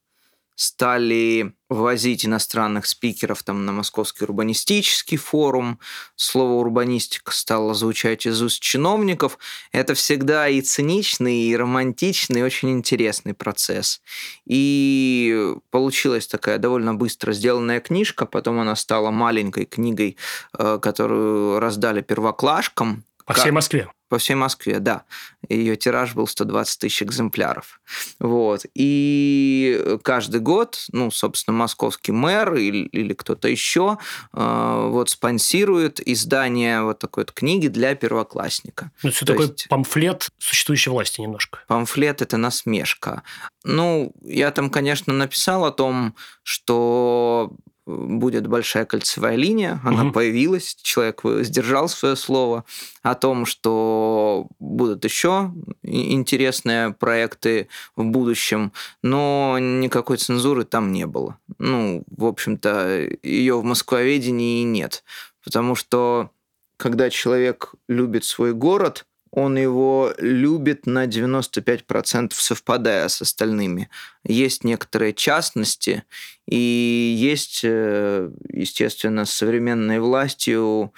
[0.54, 5.78] стали возить иностранных спикеров там на Московский урбанистический форум.
[6.16, 9.38] Слово урбанистика стало звучать из уст чиновников.
[9.72, 14.02] Это всегда и циничный, и романтичный, и очень интересный процесс.
[14.46, 20.16] И получилась такая довольно быстро сделанная книжка, потом она стала маленькой книгой,
[20.58, 23.04] э, которую раздали первоклашкам.
[23.26, 23.88] По всей Москве.
[24.08, 25.04] По всей Москве, да.
[25.48, 27.80] Ее тираж был 120 тысяч экземпляров.
[28.18, 28.66] Вот.
[28.74, 33.96] И каждый год, ну, собственно, московский мэр или, или кто-то еще
[34.34, 38.90] э, вот спонсирует издание вот такой вот книги для первоклассника.
[39.02, 39.68] Ну, это такой есть...
[39.68, 41.60] памфлет существующей власти немножко.
[41.66, 43.22] Памфлет– это насмешка.
[43.64, 47.52] Ну, я там, конечно, написал о том, что
[47.86, 50.12] будет большая кольцевая линия, она угу.
[50.12, 52.64] появилась, человек сдержал свое слово
[53.02, 61.38] о том, что будут еще интересные проекты в будущем, но никакой цензуры там не было.
[61.58, 65.02] Ну, в общем-то, ее в москвоведении нет,
[65.44, 66.30] потому что
[66.76, 73.88] когда человек любит свой город, он его любит на 95% совпадая с остальными.
[74.24, 76.04] Есть некоторые частности,
[76.46, 80.92] и есть, э, естественно, с современной властью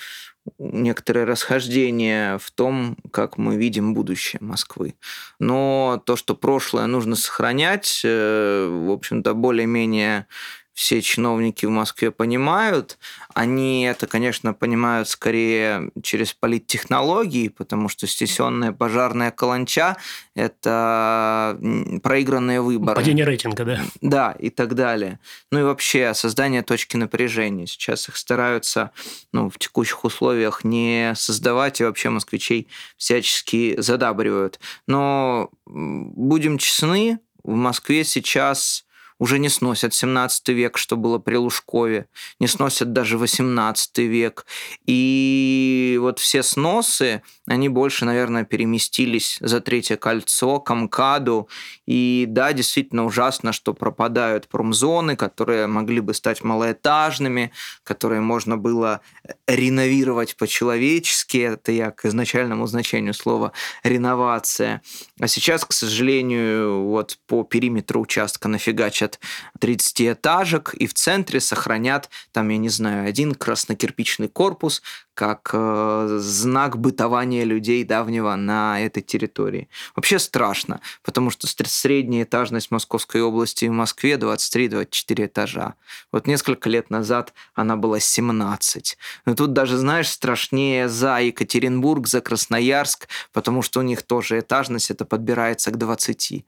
[0.59, 4.95] некоторые расхождения в том, как мы видим будущее Москвы.
[5.39, 10.27] Но то, что прошлое нужно сохранять, э, в общем-то, более-менее
[10.75, 12.99] все чиновники в Москве понимают.
[13.33, 19.97] Они это, конечно, понимают скорее через политтехнологии, потому что стесненная пожарная каланча–
[20.35, 21.59] это
[22.03, 22.97] проигранные выборы.
[22.97, 23.81] Падение рейтинга, да.
[24.01, 25.21] Да, и так далее.
[25.53, 27.67] Ну и вообще создание точки напряжения.
[27.67, 28.91] Сейчас их стараются
[29.33, 34.59] ну, в текущих условиях не создавать, и вообще москвичей всячески задабривают.
[34.89, 38.85] Но будем честны, в Москве сейчас
[39.25, 42.09] уже не сносят 17 век, что было при Лужкове,
[42.41, 44.45] не сносят даже 18 век.
[44.85, 51.49] И вот все сносы, они больше, наверное, переместились за Третье кольцо, к Амкаду.
[51.87, 57.51] И да, действительно ужасно, что пропадают промзоны, которые могли бы стать малоэтажными,
[57.83, 59.01] которые можно было
[59.49, 61.39] реновировать по-человечески.
[61.39, 63.53] Это я к изначальному значению слова
[63.85, 64.83] реновация.
[65.19, 69.14] А сейчас, к сожалению, вот по периметру участка нафигачат
[69.61, 74.83] 30 этажек, и в центре сохранят, там, я не знаю, один краснокирпичный корпус,
[75.15, 79.69] как э, знак бытования людей давнего на этой территории.
[79.95, 85.75] Вообще страшно, потому что средняя этажность Московской области в Москве 23-24 этажа.
[86.11, 88.99] Вот несколько лет назад она была 17.
[89.25, 94.91] Но тут даже, знаешь, страшнее за Екатеринбург, за Красноярск, потому что у них тоже этажность
[94.91, 96.45] это подбирается к 20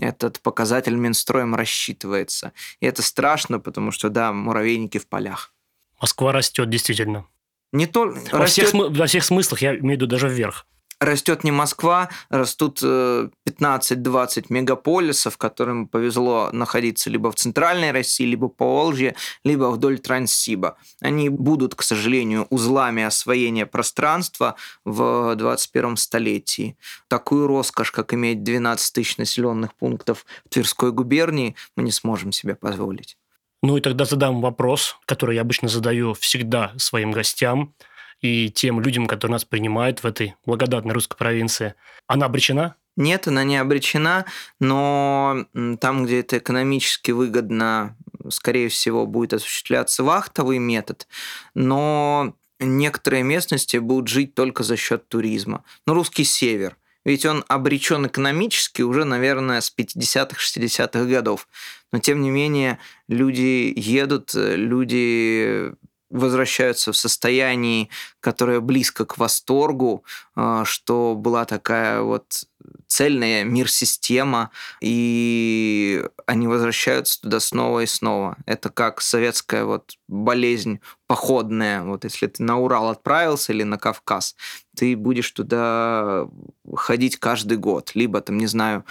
[0.00, 2.52] этот показатель Минстроем рассчитывается.
[2.80, 5.54] И это страшно, потому что, да, муравейники в полях.
[6.00, 7.26] Москва растет, действительно.
[7.72, 8.18] Не только...
[8.32, 8.68] Во, растет...
[8.68, 10.66] всех, во всех смыслах, я имею в виду даже вверх.
[11.00, 18.48] Растет не Москва, растут 15-20 э, мегаполисов, которым повезло находиться либо в центральной России, либо
[18.48, 20.76] по Волжье, либо вдоль Транссиба.
[21.00, 26.76] Они будут, к сожалению, узлами освоения пространства в 21 столетии.
[27.08, 32.54] Такую роскошь, как иметь 12 тысяч населенных пунктов в Тверской губернии, мы не сможем себе
[32.54, 33.16] позволить.
[33.62, 37.74] Ну и тогда задам вопрос, который я обычно задаю всегда своим гостям
[38.20, 41.74] и тем людям, которые нас принимают в этой благодатной русской провинции.
[42.06, 42.76] Она обречена?
[42.96, 44.26] Нет, она не обречена,
[44.58, 45.46] но
[45.80, 47.96] там, где это экономически выгодно,
[48.28, 51.06] скорее всего, будет осуществляться вахтовый метод,
[51.54, 55.64] но некоторые местности будут жить только за счет туризма.
[55.86, 56.76] Ну, русский север.
[57.04, 61.48] Ведь он обречен экономически уже, наверное, с 50-х, 60-х годов.
[61.92, 65.72] Но, тем не менее, люди едут, люди
[66.10, 67.88] возвращаются в состоянии,
[68.20, 70.04] которое близко к восторгу,
[70.34, 72.44] а, что была такая вот
[72.86, 74.50] цельная мир-система,
[74.80, 78.36] и они возвращаются туда снова и снова.
[78.46, 80.80] Это как советская вот болезнь
[81.10, 81.82] походная.
[81.82, 84.36] Вот если ты на Урал отправился или на Кавказ,
[84.76, 86.28] ты будешь туда
[86.76, 87.90] ходить каждый год.
[87.94, 88.84] Либо там, не знаю,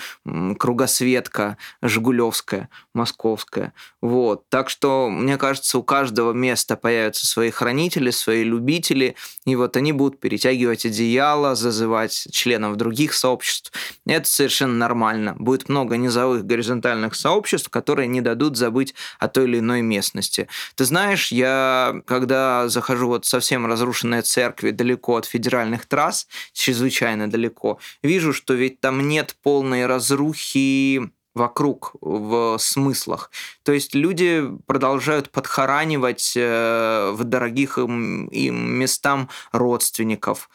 [0.59, 3.73] кругосветка Жигулевская, Московская.
[4.01, 4.49] Вот.
[4.49, 9.15] Так что, мне кажется, у каждого места появятся свои хранители, свои любители,
[9.45, 13.71] и вот они будут перетягивать одеяло, зазывать членов других сообществ.
[14.05, 15.35] Это совершенно нормально.
[15.39, 20.49] Будет много низовых горизонтальных сообществ, которые не дадут забыть о той или иной местности.
[20.75, 27.77] Ты знаешь, я, когда захожу вот совсем разрушенные церкви далеко от федеральных трасс, чрезвычайно далеко,
[28.01, 33.29] вижу, что ведь там нет полной разрухи вокруг в смыслах.
[33.61, 40.49] То есть люди продолжают подхоранивать э, в дорогих им, им местам родственников.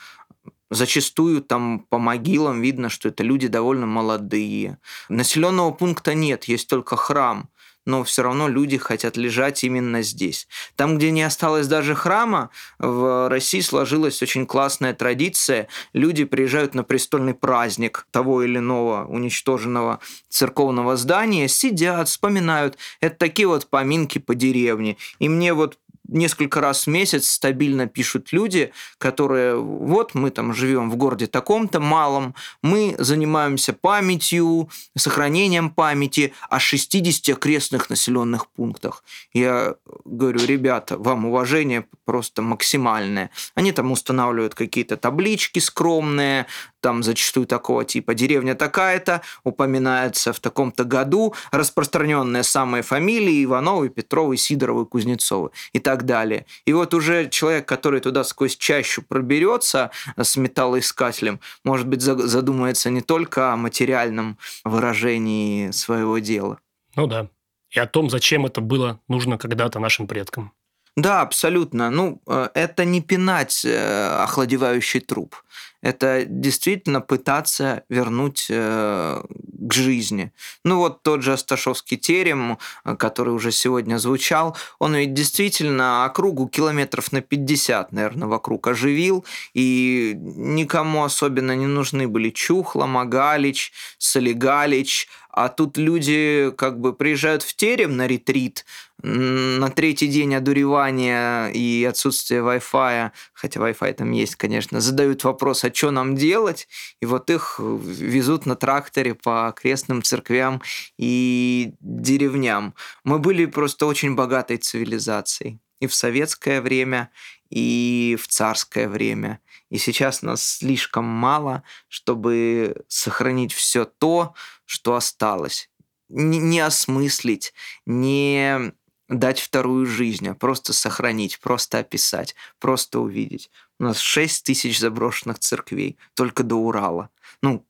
[0.70, 4.78] Зачастую там по могилам видно, что это люди довольно молодые.
[5.08, 7.48] Населенного пункта нет, есть только храм
[7.86, 10.48] но все равно люди хотят лежать именно здесь.
[10.76, 15.68] Там, где не осталось даже храма, в России сложилась очень классная традиция.
[15.92, 22.76] Люди приезжают на престольный праздник того или иного уничтоженного церковного здания, сидят, вспоминают.
[23.00, 24.96] Это такие вот поминки по деревне.
[25.18, 25.78] И мне вот
[26.08, 31.80] несколько раз в месяц стабильно пишут люди, которые вот мы там живем в городе таком-то
[31.80, 39.04] малом, мы занимаемся памятью, сохранением памяти о 60 окрестных населенных пунктах.
[39.32, 43.30] Я говорю, ребята, вам уважение просто максимальное.
[43.54, 46.46] Они там устанавливают какие-то таблички скромные,
[46.84, 54.36] там зачастую такого типа деревня такая-то, упоминается в таком-то году, распространенные самые фамилии Ивановы, Петровы,
[54.36, 56.44] Сидоровы, Кузнецовы и так далее.
[56.66, 63.00] И вот уже человек, который туда сквозь чащу проберется с металлоискателем, может быть, задумается не
[63.00, 66.58] только о материальном выражении своего дела.
[66.96, 67.28] Ну да.
[67.70, 70.52] И о том, зачем это было нужно когда-то нашим предкам.
[70.96, 71.90] Да, абсолютно.
[71.90, 75.34] Ну, э, это не пинать э, охладевающий труп
[75.82, 80.32] это действительно пытаться вернуть э, к жизни.
[80.64, 86.48] Ну вот тот же Асташовский терем, э, который уже сегодня звучал, он ведь действительно округу
[86.48, 95.08] километров на 50, наверное, вокруг оживил, и никому особенно не нужны были Чухла, Магалич, Солигалич,
[95.36, 98.64] а тут люди как бы приезжают в терем на ретрит,
[99.02, 105.74] на третий день одуревания и отсутствия Wi-Fi, хотя Wi-Fi там есть, конечно, задают вопрос, а
[105.74, 106.68] что нам делать?
[107.00, 110.62] И вот их везут на тракторе по окрестным церквям
[110.98, 112.74] и деревням.
[113.04, 117.10] Мы были просто очень богатой цивилизацией и в советское время,
[117.50, 119.40] и в царское время.
[119.70, 124.34] И сейчас нас слишком мало, чтобы сохранить все то,
[124.64, 125.70] что осталось.
[126.08, 127.54] Не осмыслить,
[127.86, 128.72] не
[129.08, 133.50] дать вторую жизнь, а просто сохранить, просто описать, просто увидеть.
[133.80, 137.10] У нас 6 тысяч заброшенных церквей только до Урала.
[137.42, 137.66] Ну,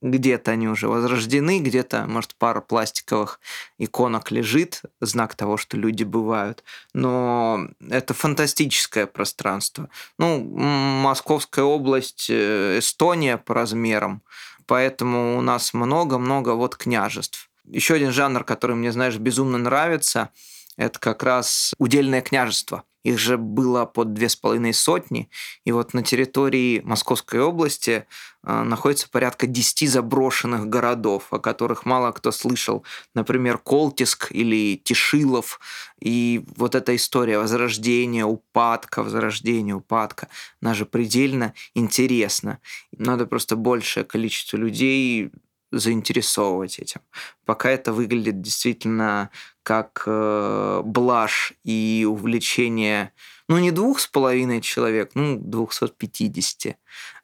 [0.00, 3.40] где-то они уже возрождены, где-то, может, пара пластиковых
[3.78, 6.64] иконок лежит, знак того, что люди бывают.
[6.92, 9.88] Но это фантастическое пространство.
[10.18, 14.22] Ну, Московская область, э, Эстония по размерам,
[14.66, 17.50] поэтому у нас много-много вот княжеств.
[17.64, 20.30] Еще один жанр, который мне, знаешь, безумно нравится,
[20.76, 25.30] это как раз удельное княжество их же было под две с половиной сотни,
[25.64, 28.04] и вот на территории Московской области
[28.42, 32.84] э, находится порядка 10 заброшенных городов, о которых мало кто слышал.
[33.14, 35.60] Например, Колтиск или Тишилов.
[36.00, 40.26] И вот эта история возрождения, упадка, возрождения, упадка,
[40.60, 42.58] она же предельно интересна.
[42.98, 45.30] Надо просто большее количество людей
[45.70, 47.02] заинтересовывать этим.
[47.44, 49.30] Пока это выглядит действительно
[49.66, 53.12] как э, блажь и увлечение,
[53.48, 56.76] ну, не двух с половиной человек, ну, 250.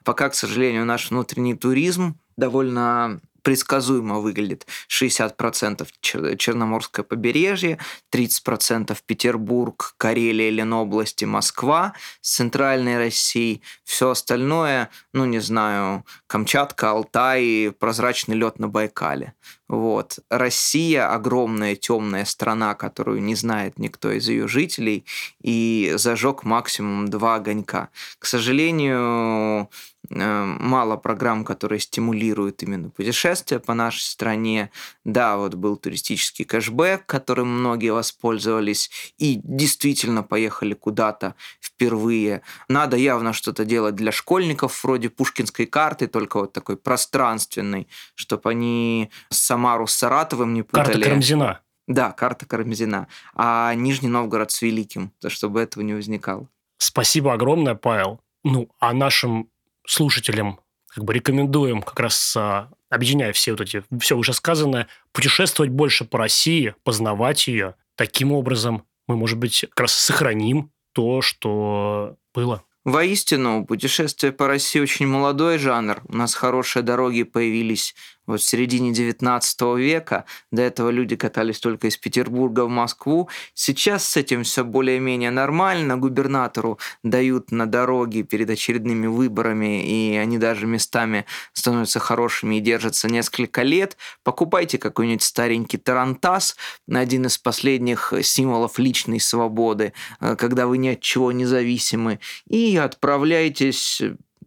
[0.02, 4.66] Пока, к сожалению, наш внутренний туризм довольно предсказуемо выглядит.
[4.88, 5.86] 60%
[6.36, 7.78] Черноморское побережье,
[8.12, 13.62] 30% Петербург, Карелия, Ленобласти, Москва центральной России.
[13.84, 19.34] Все остальное, ну не знаю, Камчатка, Алтай, прозрачный лед на Байкале.
[19.72, 20.18] Вот.
[20.28, 25.06] Россия огромная темная страна, которую не знает никто из ее жителей,
[25.42, 27.88] и зажег максимум два огонька.
[28.18, 29.70] К сожалению,
[30.14, 34.70] мало программ, которые стимулируют именно путешествия по нашей стране.
[35.04, 42.42] Да, вот был туристический кэшбэк, которым многие воспользовались и действительно поехали куда-то впервые.
[42.68, 49.10] Надо явно что-то делать для школьников вроде пушкинской карты, только вот такой пространственной, чтобы они
[49.30, 50.86] сам Самару с Саратовым не путали.
[50.86, 51.60] Карта Карамзина.
[51.86, 53.06] Да, карта Карамзина.
[53.34, 56.48] А Нижний Новгород с Великим, чтобы этого не возникало.
[56.78, 58.20] Спасибо огромное, Павел.
[58.42, 59.48] Ну, а нашим
[59.86, 66.04] слушателям как бы рекомендуем как раз а, объединяя все вот эти, все вышесказанное, путешествовать больше
[66.04, 67.76] по России, познавать ее.
[67.96, 72.62] Таким образом мы, может быть, как раз сохраним то, что было.
[72.84, 76.02] Воистину, путешествие по России очень молодой жанр.
[76.08, 77.94] У нас хорошие дороги появились
[78.26, 80.24] вот в середине 19 века.
[80.50, 83.28] До этого люди катались только из Петербурга в Москву.
[83.54, 85.96] Сейчас с этим все более-менее нормально.
[85.96, 93.08] Губернатору дают на дороге перед очередными выборами, и они даже местами становятся хорошими и держатся
[93.08, 93.96] несколько лет.
[94.22, 96.56] Покупайте какой-нибудь старенький Тарантас,
[96.90, 102.76] один из последних символов личной свободы, э, когда вы ни от чего не зависимы, и
[102.76, 104.02] отправляйтесь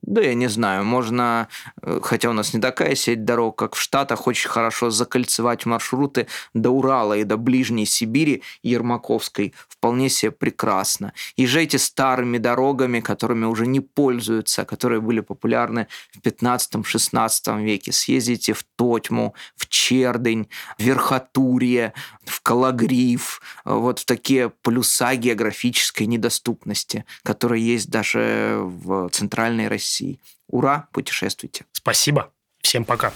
[0.06, 1.48] да, я не знаю, можно,
[1.82, 6.28] э, хотя у нас не такая сеть дорог, как в Штатах, очень хорошо закольцевать маршруты
[6.54, 11.14] до Урала и до ближней Сибири Ермаковской вполне себе прекрасно.
[11.38, 17.92] Езжайте старыми дорогами, которыми уже не пользуются, которые были популярны в 15-16 веке.
[17.92, 21.94] Съездите в Тотьму, в Чердень, в Верхотурье,
[22.26, 29.95] в Калагриф, вот в такие полюса географической недоступности, которые есть даже в центральной России.
[29.96, 30.20] России.
[30.48, 31.66] Ура, путешествуйте.
[31.72, 32.32] Спасибо.
[32.62, 33.14] Всем пока.